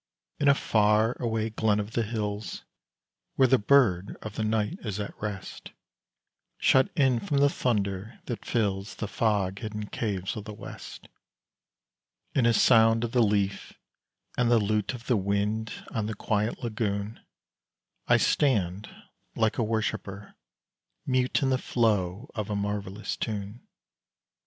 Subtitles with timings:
[0.39, 2.63] In a far away glen of the hills,
[3.35, 5.73] Where the bird of the night is at rest,
[6.57, 11.07] Shut in from the thunder that fills The fog hidden caves of the west
[12.33, 13.73] In a sound of the leaf,
[14.35, 17.19] and the lute Of the wind on the quiet lagoon,
[18.07, 18.89] I stand,
[19.35, 20.33] like a worshipper,
[21.05, 23.67] mute In the flow of a marvellous tune!